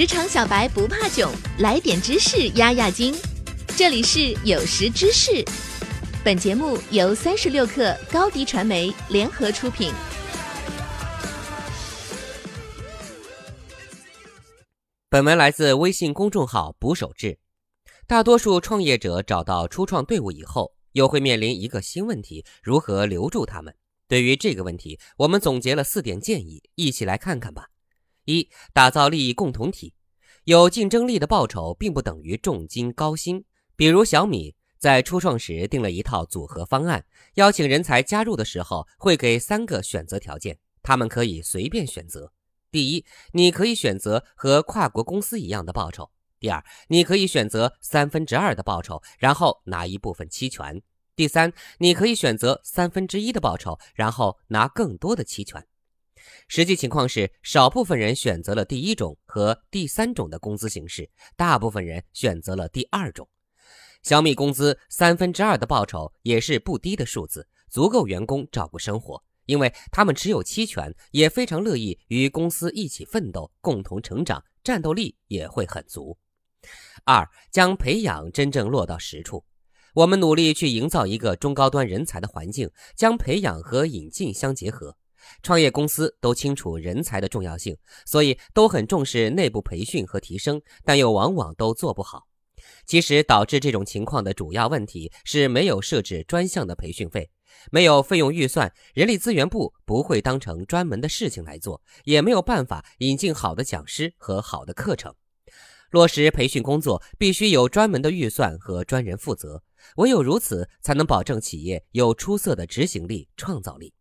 [0.00, 3.14] 职场小白不怕囧，来点知识压压惊。
[3.76, 5.44] 这里是有识知识，
[6.24, 9.92] 本节目由三十六克高低传媒联合出品。
[15.10, 17.38] 本文来自微信公众号“捕手志”。
[18.08, 23.74] 大多数创业者找到初创队伍以后，又会面临一个新问题：如何留住他们？
[24.08, 27.66] 对于这个问题，我们总结了四点建议，一起来看看吧。
[28.24, 29.94] 一、打造利益共同体。
[30.44, 33.44] 有竞争力的报酬并不等于重金高薪。
[33.76, 42.32] 比如小米在初创时定了一套组合方案，邀请人才加入的时候会给三个选择条件，他们可以随便选择。
[42.70, 46.04] 第一，你可以选择和跨国公司一样的报酬；
[46.38, 50.80] 第二，你可以选择三分之二的报酬，然后拿一部分期权。
[51.16, 55.66] 第三，你可以选择三分之一的报酬，然后拿更多的期权。
[56.52, 63.28] 实际情况是，少部分人选择了第一种和第三种的工资形式，大部分人选择了第二种。
[64.02, 76.18] 小米工资三分之二的报酬也是不低的数字，足够员工照顾生活，因为他们持有期权，也非常乐意与公司一起奋斗，共同成长，战斗力也会很足。
[77.04, 79.44] 二，将培养真正落到实处。
[79.94, 84.96] 我们努力去营造一个中高端人才的环境，将培养和引进相结合。
[85.42, 92.26] 创业公司都清楚人才的重要性，所以都很重视内部培训和提升，但又往往都做不好。
[92.86, 97.30] 其实导致这种情况的主要问题是没有设置专项的培训费，
[97.70, 105.14] 没有费用预算，人力资源部不会当成专门的事情来做，也没有办法引进好的讲师和好的课程。
[105.90, 109.62] 落实培训工作必须有专门的预算和专人负责。
[109.96, 113.92] 唯有如此，才能保证企业有出色的执行力、创造力。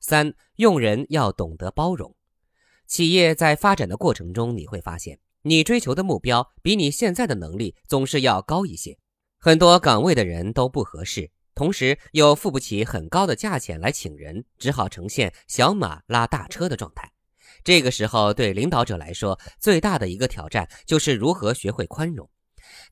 [0.00, 2.14] 三，用人要懂得包容。
[2.86, 8.98] 企业在发展的过程中，你会发现，你追求的目标比你现在的能力总是要高一些。
[9.38, 17.12] 很多岗位的人都不合适，同时又付不起很高的价钱来请人，只好呈现小马拉大车的状态。
[17.64, 22.28] 这个时候，对领导者来说，最大的一个挑战就是如何学会宽容。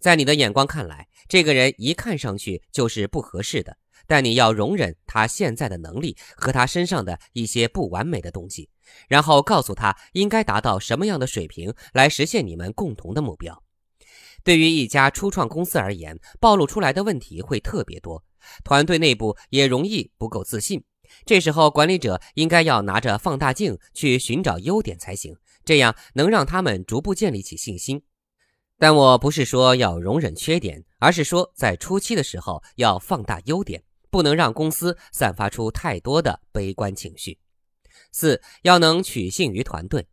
[0.01, 8.69] 在你的眼光看来，这个人一看上去就是不合适的，但你要容忍他现在的能力和他身上的一些不完美的东西，
[9.09, 13.63] 然后告诉他应该达到什么样的水平来实现你们共同的目标。
[14.43, 18.23] 对于一家初创公司而言，暴露出来的问题会特别多，
[18.63, 20.85] 团队内部也容易不够自信。
[21.25, 25.35] 这时候，管理者应该要拿着放大镜去寻找优点才行，
[25.65, 28.03] 这样能让他们逐步建立起信心。
[28.79, 33.83] 但我不是说要容忍缺点，而是说在初期的时候要放大优点，
[34.15, 37.37] 不能让公司散发出太多的悲观情绪。
[38.13, 40.07] 四要能取信于团队，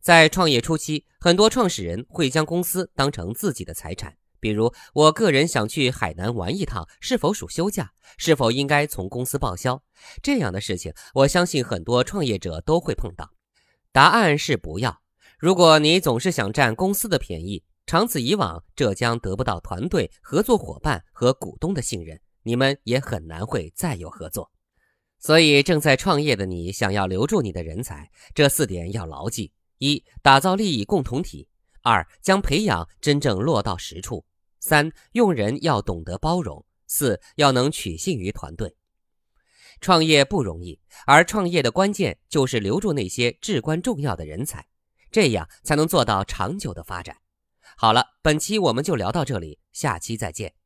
[0.00, 7.92] 在创业初期，很多创始人会将公司当成自己的财产，比如我个人想去海南玩一趟，是否属休假？
[8.16, 9.82] 是否应该从公司报销？
[10.22, 13.28] 这样的事情，我相信很多创业者都会碰到。
[13.92, 15.02] 答案是不要。
[15.38, 24.52] 如果你总是想占公司的便宜，长此以往，这将得不到团队、合作伙伴和股东的信任，你们也很难会再有合作。
[25.18, 31.48] 所以，正在创业的你，想要留住你的人才，这四点要牢记：一、打造利益共同体；
[31.82, 34.24] 二、将培养真正落到实处；
[34.60, 38.76] 三、用人要懂得包容；四、要能取信于团队。
[39.80, 44.66] 创业不容易，而创业的关键就是留住那些至关重要的人才，
[45.10, 47.16] 这样才能做到长久的发展。
[47.76, 50.63] 好了，本期我们就聊到这里，下期再见。